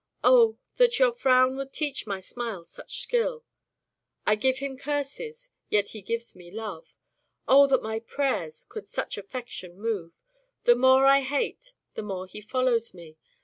0! 0.25 0.57
that 0.77 0.97
your 0.97 1.11
frowns 1.11 1.55
would 1.57 1.71
teach 1.71 2.07
my 2.07 2.19
smiles 2.19 2.71
such 2.71 3.01
skill. 3.03 3.43
1 4.25 4.39
give 4.39 4.57
him 4.57 4.75
curses, 4.75 5.51
yet 5.69 5.89
he 5.89 6.01
gives 6.01 6.33
me 6.33 6.49
love. 6.49 6.95
O! 7.47 7.67
that 7.67 7.83
my 7.83 7.99
prayers 7.99 8.65
could 8.67 8.87
such 8.87 9.15
affection 9.15 9.79
move. 9.79 10.23
The 10.63 10.73
more 10.73 11.05
I 11.05 11.19
hate 11.19 11.73
the 11.93 12.01
more 12.01 12.25
he 12.25 12.41
follows 12.41 12.95
me. 12.95 13.19